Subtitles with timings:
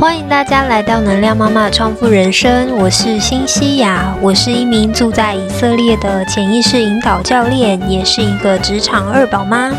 [0.00, 9.70] 欢迎大家来到能量妈妈创富人生，我是新西亚，我是一名住在以色列的潜意识引导教练，也是一个职场二宝妈。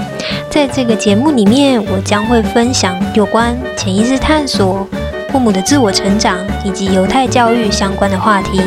[0.47, 4.87] 在这个节目里面，我将会分享有关潜意识探索、
[5.31, 8.61] 父母的自我成长以及犹太教育相关的话题。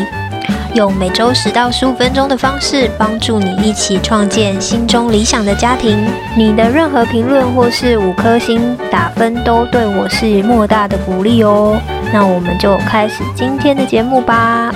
[0.75, 6.05] 用每周十到十五分钟的方式，帮助你一起创建心中理想的家庭。
[6.37, 11.81] 你的任何评论或是五颗星打分，都对我是莫大的鼓励哦。
[12.13, 14.75] 那我们就开始今天的节目吧。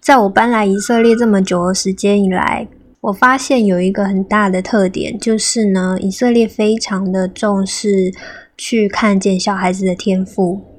[0.00, 2.66] 在我搬来以色列这么久的时间以来，
[3.02, 8.14] 我发现有一个很大的特点，就是呢，以色列非常的重视
[8.56, 10.73] 去看见小孩子的天赋。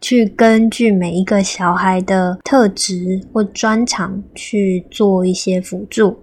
[0.00, 6.18] 去根据每一个小孩的特质或专长去做一些辅助。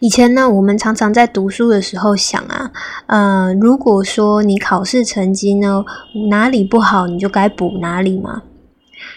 [0.00, 2.70] 以前呢，我们常常在读书的时候想啊，
[3.06, 5.84] 呃，如果说你考试成绩呢
[6.28, 8.42] 哪里不好，你就该补哪里嘛。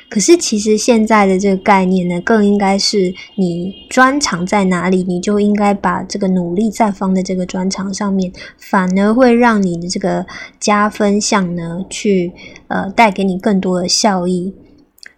[0.09, 10.25] 可是，其实现在的这个概念呢，更应该是你专长在哪里，你就应该把这个努力再放在这个专长上面，反而会让你的这个
[10.59, 12.31] 加分项呢，去
[12.67, 14.53] 呃带给你更多的效益。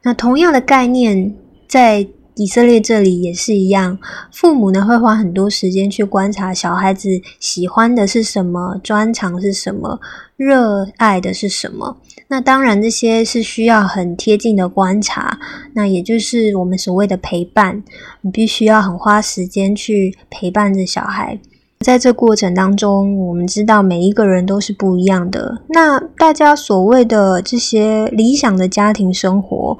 [0.03, 1.35] 那同样的概念
[1.67, 2.07] 在。
[2.39, 3.97] 以色列这里也是一样，
[4.31, 9.99] 父母呢会花很多时间去观察小孩子喜欢的是什么，专长是什么，
[10.35, 11.97] 热爱的是什么。
[12.29, 15.39] 那当然，这些是需要很贴近的观察，
[15.73, 17.83] 那也就是我们所谓的陪伴。
[18.21, 21.39] 你必须要很花时间去陪伴着小孩，
[21.79, 25.61] 在这过程当中，我们知道每一个人都是不一样的。
[25.69, 29.77] 那大家所谓的这些理想的家庭生活。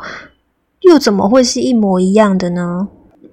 [0.81, 2.87] 又怎么会是一模一样的呢？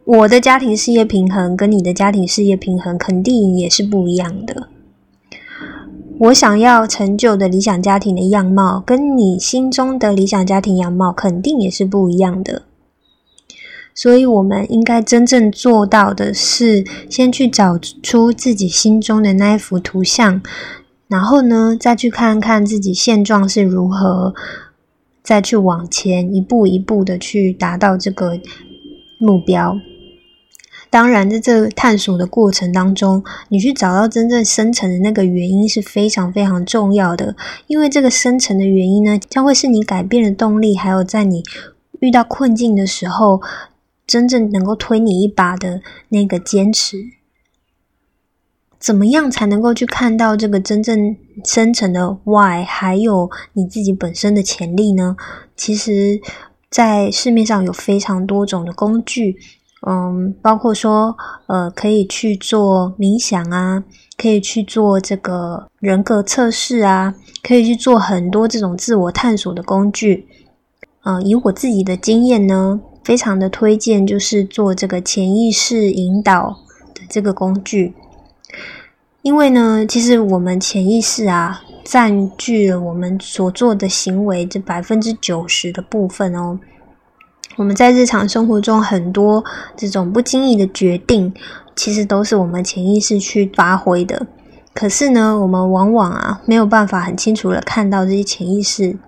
[0.05, 4.71] 我的家庭事业平衡跟你的家庭事业平衡肯定也是不一样的。
[6.21, 12.63] 我想要成就的理想家庭的样貌，跟你心中的理想家庭样貌肯定也是不一样的。
[13.95, 20.41] 所以，我们应该真正做到的是，先去找出自己心中的那一幅图像，
[21.09, 24.35] 然后呢，再去看看自己现状是如何。
[25.23, 28.39] 再去往前一步一步的去达到这个
[29.19, 29.75] 目标。
[30.95, 37.35] 当然，在这个探索的过程当中，你去找到真正深层的那个原因是非常非常重要的。
[37.67, 41.43] 因为这个深层的原因呢，将会是你改变的动力，还有在你
[41.99, 43.43] 遇到困境的时候，
[44.07, 46.99] 真正能够推你一把的那个坚持。
[48.79, 55.17] 怎么样才能够去看到这个真正深层的 why，还有你自己本身的潜力呢？
[55.57, 56.21] 其实，
[56.71, 59.37] 在市面上有非常多种的工具，
[59.87, 61.15] 嗯，包括说，
[61.47, 63.85] 呃，可以去做冥想啊，
[64.17, 70.27] 可以去做这个人格测试啊，可以去做很多这种自我探索的工具。
[71.05, 76.57] 嗯，以我自己的经验呢，非常的推荐，就是做这个潜意识引导
[76.95, 77.95] 的这个工具。
[79.21, 86.59] 因为呢，其实我们潜意识啊，占据了我们所做的行为这百分之九十的部分哦。
[87.57, 89.45] 我们在日常生活中很多
[89.77, 91.33] 这种不经意的决定，
[91.77, 94.27] 其实都是我们潜意识去发挥的。
[94.73, 98.99] 可是呢，我们往往啊没有办法很清楚的看到这些潜意识。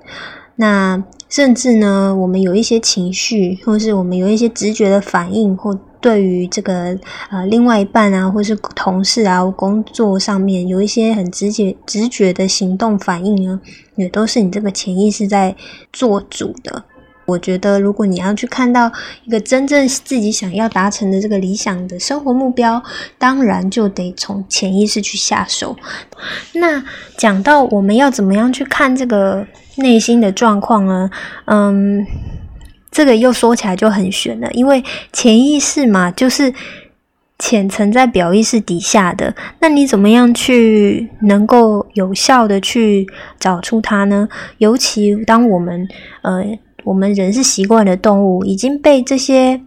[0.55, 6.97] 那甚至呢，我们有一些情绪，或是我们有一些直觉的反应，或对于这个
[7.31, 13.61] 呃另外一半啊，或是同事啊，工作上面有一些很直觉、直觉的行动反应呢，
[13.97, 15.57] 也都是你这个潜意识在
[15.93, 16.85] 做主的。
[17.27, 18.91] 我觉得，如果你要去看到
[19.25, 22.83] 一个真正自己想要达成的这个理想的生活目标，
[23.19, 25.77] 当然就得从潜意识去下手。
[26.55, 26.83] 那
[27.19, 31.11] 讲到我们要怎么样去看这个内心的状况呢？
[31.45, 32.07] 嗯。
[32.89, 34.83] 这个又说起来就很玄了，因为
[35.13, 36.51] 潜意识嘛，就是
[37.39, 39.35] 潜层在表意识底下的。
[39.61, 43.07] 那你怎么样去能够有效的去
[43.39, 44.27] 找出它呢？
[44.57, 45.87] 尤其当我们
[46.23, 46.43] 呃，
[46.87, 49.61] 我们人是习惯的动物，已经被这些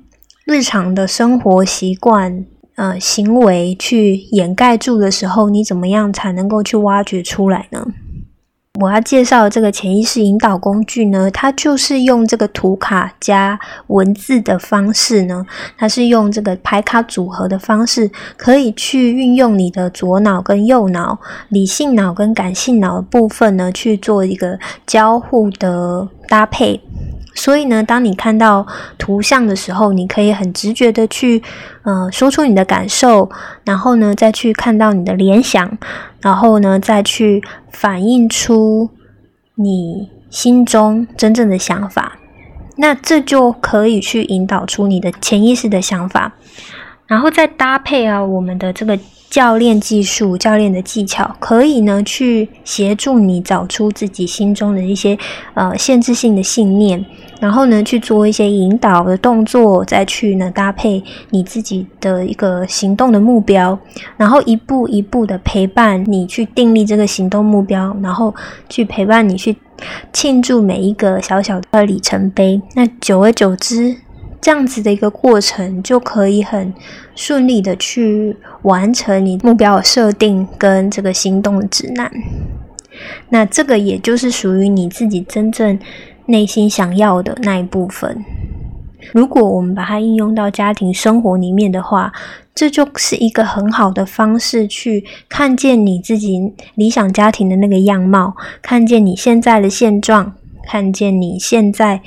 [0.45, 2.45] 日常的生活习惯
[2.75, 7.85] 呃行为去掩盖住的时候，你怎么样才能够去挖掘出来呢？
[8.79, 15.45] 我要介绍的这个潜意识引导工具呢，它就是用这个图卡加文字的方式呢，
[15.77, 21.19] 它是用这个牌卡组合的方式，可以去运用你的左脑跟右脑、
[21.49, 24.57] 理性脑跟感性脑的部分呢，去做一个
[24.87, 26.79] 交互的搭配。
[27.35, 28.65] 所以呢，当你看到
[28.97, 31.41] 图像的时候，你可以很直觉的去，
[31.83, 33.29] 呃，说出你的感受，
[33.63, 35.77] 然后呢，再去看到你的联想，
[36.21, 37.41] 然后呢，再去
[37.71, 38.89] 反映出
[39.55, 42.17] 你心中真正的想法。
[42.75, 46.33] 那这就可以去引导出你的潜意识的想法，
[47.07, 48.99] 然后再搭配啊，我们的这个。
[49.29, 55.17] 教练技术、教练的技巧，可以呢去协助你找出自己心中的一些
[55.53, 57.05] 呃限制性的信念，
[57.39, 63.77] 然后呢去做一些引导的动作，再去呢搭配你自己的一个行动的目标，
[64.17, 68.33] 然后一步一步的陪伴你去订立这个行动目标，然后
[68.67, 69.55] 去陪伴你去
[70.11, 72.59] 庆祝每一个小小的里程碑。
[72.73, 73.95] 那久而久之。
[74.41, 76.73] 这样子的一个过程，就可以很
[77.15, 82.11] 顺利的去完成你目标的设定跟这个行动的指南。
[83.29, 85.77] 那这个也就是属于你自己真正
[86.25, 88.23] 内心想要的那一部分。
[89.13, 92.11] 如果我们把它应用到家庭生活里面的话，
[92.53, 100.33] 这就是一个很好的方式去看见你自己理想家庭的那个样貌，看见你现在的现状，
[100.67, 102.01] 看见你现在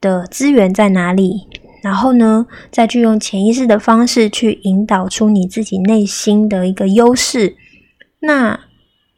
[0.00, 1.46] 的资源在哪里。
[1.82, 7.56] 然后呢，再去用潜意识的方式去引导出你自己内心的一个优势，
[8.20, 8.58] 那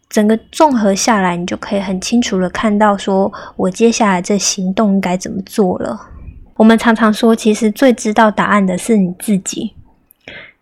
[0.08, 6.08] 整个综合下来，你就可以很清楚的看到，说我接下来这行动该怎么做了。
[6.56, 9.72] 我们常常说，其实最知道答案的是你自己，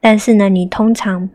[0.01, 1.29] 但是呢，你通常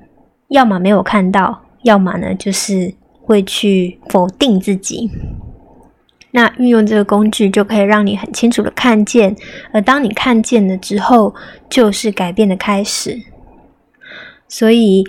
[0.47, 2.93] 要么没有看到，要么呢，就是
[3.23, 5.11] 会去否定自己。
[6.35, 9.35] 那运用这个工具就可以让你很清楚的看见，
[9.71, 11.35] 而当你看见了之后，
[11.69, 13.21] 就是改变的开始。
[14.49, 15.03] 所以，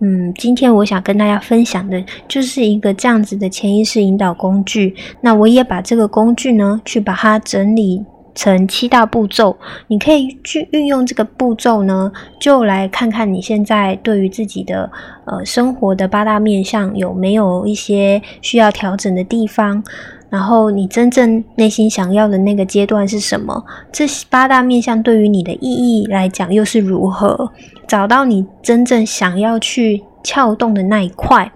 [0.00, 4.94] 嗯，今天我想跟大家分享的就是一个这样子的潜意识引导工具。
[5.20, 8.04] 那我也把这个工具呢，去把它整理
[8.34, 9.56] 成七大步骤。
[9.88, 12.10] 你可以去运用这个步骤呢，
[12.40, 14.90] 就来看看你现在对于自己的
[15.24, 19.82] 呃生活的八大面向有没有一些需要调整的地方。
[20.28, 23.64] 然后你真正内心想要的那个阶段是什么？
[23.90, 27.50] 这八大面向对于你的意义来讲又是如何？
[27.88, 31.50] 找到你真正想要去撬动的那一块，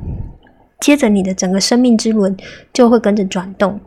[0.80, 2.36] 接着你的整个生命之轮
[2.72, 3.78] 就会跟着转动。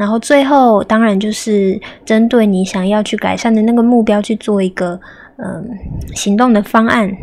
[0.00, 4.98] 然后最后当然就是针对你想要去改善的那个目标去做一个
[5.36, 5.68] 嗯
[6.14, 7.14] 行动的方案。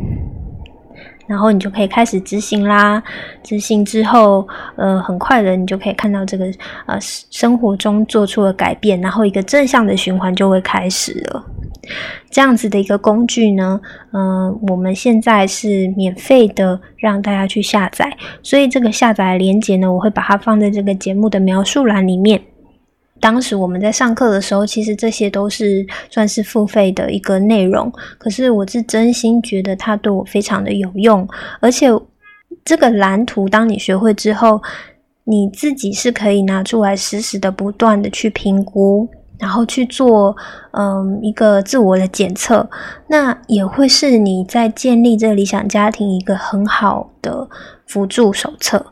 [1.25, 3.01] 然后你就可以开始执行啦。
[3.43, 4.47] 执行之后，
[4.77, 6.45] 呃，很快的，你就可以看到这个
[6.85, 11.43] 呃生活中做出了改变，然后一个正向的循环就会开始了。
[12.29, 13.81] 这样子的一个工具呢，
[14.13, 22.39] 嗯，我们现在是免费的让大家去下载，所以这个下载链接呢，我会把它放在这个节目的描述栏里面。
[23.19, 27.91] 当时我们在上课的时候，其实这些都是算是付费的一个内容。
[28.17, 31.27] 可是我是真心觉得它对我非常的有用，
[31.59, 31.87] 而且
[32.63, 34.61] 这个蓝图当你学会之后，
[35.23, 39.07] 你自己是可以拿出来实时的、不断的去评估，
[39.39, 40.35] 然后去做
[40.71, 42.69] 嗯一个自我的检测。
[43.07, 47.49] 那也会是你在建立这个理想家庭一个很好的
[47.87, 48.85] 辅助手册。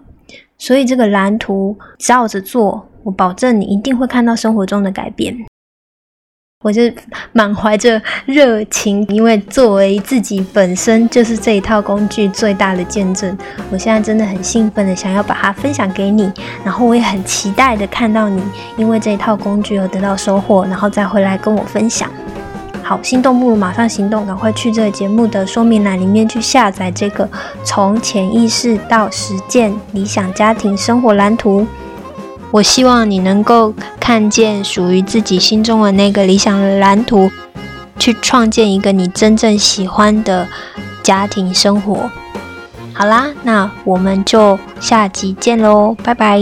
[0.58, 2.88] 所以这个蓝图照着做。
[3.06, 5.38] 我保证你一定会看到生活中的改变。
[6.64, 6.82] 我就
[7.32, 13.38] 满怀着热情，因为作为自己本身就是这一套工具最大的见证，
[13.70, 16.32] 我现在真的很兴奋的想要把它分享给你，
[16.64, 18.42] 然后我也很期待的看到你
[18.78, 22.10] 因为这一套工具而得到收获，然后再回来跟我分享。
[22.82, 27.30] 好，心动不如马上行动，赶快去这个节目的说明栏里面去下载这个
[27.64, 31.68] 从潜意识到实践理想家庭生活蓝图。
[32.52, 37.30] 我希望你能够看见属于自己心中的那个理想的蓝图，
[38.00, 40.48] 去创建一个你真正喜欢的
[41.04, 42.10] 家庭生活。
[42.94, 46.40] 好啦，那我们就下集见喽，拜拜。